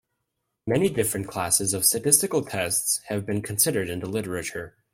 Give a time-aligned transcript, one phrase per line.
[0.65, 4.75] Many different classes of statistical tests have been considered in the literature.